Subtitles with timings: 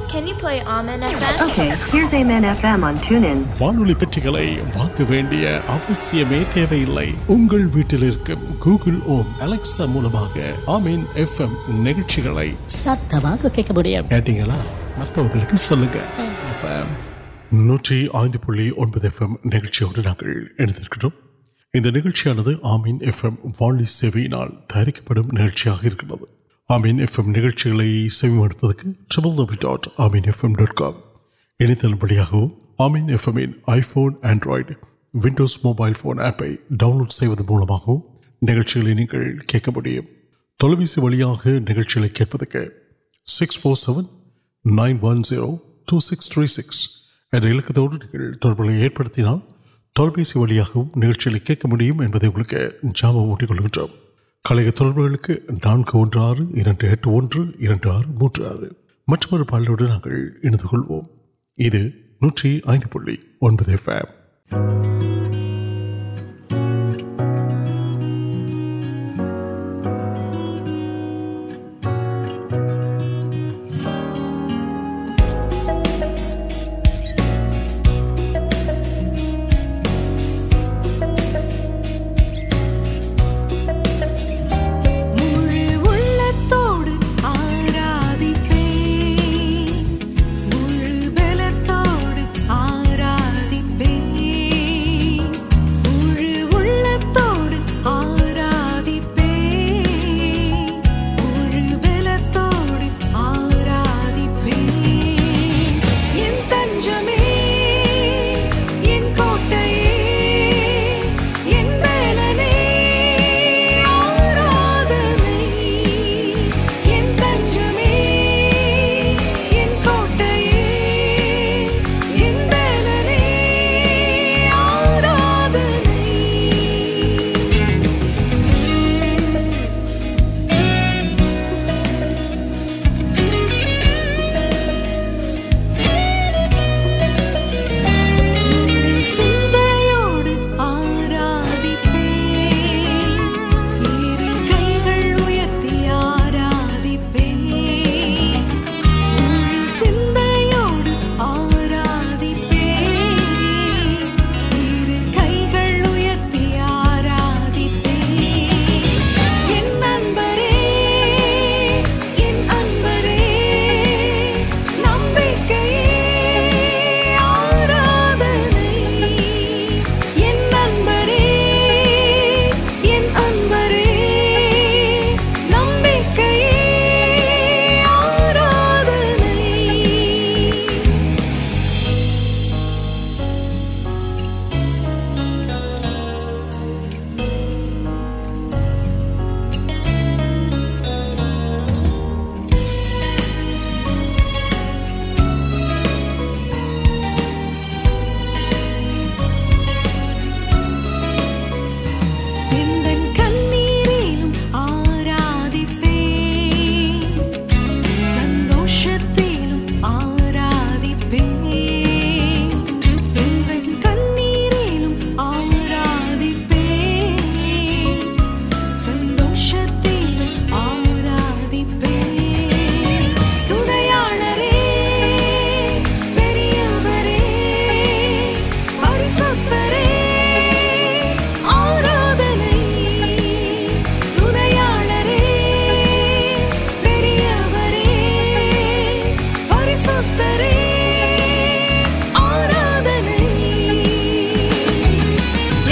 [0.11, 1.35] Can you play Amen FM?
[1.43, 3.39] Okay, here's Amen FM on TuneIn.
[3.59, 4.45] வானொலி பெட்டிகளை
[4.75, 7.05] வாங்க வேண்டிய அவசியமே தேவையில்லை
[7.35, 11.55] உங்கள் வீட்டில் இருக்கும் கூகுள் ஓம் அலெக்சா மூலமாக ஆமின் எஃப்எம்
[11.87, 12.47] நிகழ்ச்சிகளை
[12.79, 14.59] சத்தமாக கேட்க முடியும் கேட்டீங்களா
[14.99, 16.01] மற்றவர்களுக்கு சொல்லுங்க
[17.61, 21.17] நூற்றி ஐந்து புள்ளி ஒன்பது எஃப்எம் நிகழ்ச்சியோடு நாங்கள் எழுந்திருக்கிறோம்
[21.73, 26.27] இந்த நிகழ்ச்சியானது ஆமீன் எஃப்எம் வாலி செவியினால் தயாரிக்கப்படும் நிகழ்ச்சியாக இருக்கிறது
[26.71, 27.59] آمین نیوک
[31.71, 31.93] ڈبل
[31.93, 32.17] بڑی
[34.23, 34.71] آنڈرائیڈ
[35.13, 36.43] ونڈوز موبائل فون آپ
[36.69, 37.97] ڈونلوڈ مو
[38.41, 38.79] نچھے
[40.59, 41.97] تو نئے کچھ
[43.27, 43.73] six four
[44.65, 45.55] nine one zero
[45.87, 46.87] two six three six
[47.33, 47.79] نکل
[52.03, 54.10] مجھے جامع کو
[54.45, 56.17] کل نو
[56.17, 56.35] آر
[56.61, 57.41] موجود
[57.69, 59.75] آرٹ پہلو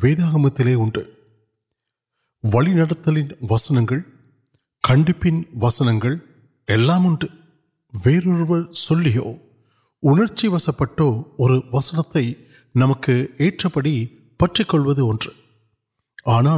[0.03, 0.62] ویدا گمت
[3.51, 3.91] ہوسنگ
[4.83, 6.05] کنپنگ وسنگ
[9.05, 9.33] یو
[10.03, 11.01] اچپر
[11.74, 12.17] وسنت
[12.75, 13.10] نمک
[13.74, 13.86] پڑ
[14.38, 14.79] پچو
[16.25, 16.57] آنا